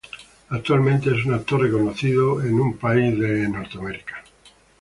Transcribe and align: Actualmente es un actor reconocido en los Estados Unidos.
Actualmente 0.49 1.15
es 1.15 1.25
un 1.25 1.35
actor 1.35 1.61
reconocido 1.61 2.41
en 2.41 2.57
los 2.57 2.69
Estados 2.73 2.97
Unidos. 3.75 3.99